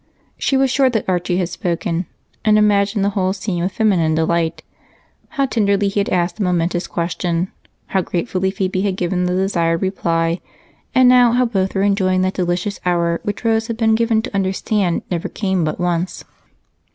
[0.35, 2.07] She was sure that Archie had spoken
[2.43, 4.63] and imagined the whole scene with feminine delight
[5.37, 7.51] how tenderly he had asked the momentous question,
[7.85, 10.41] how gratefully Phebe had given the desired reply,
[10.95, 14.33] and now how both were enjoying that delicious hour which Rose had been given to
[14.33, 16.23] understand never came but once.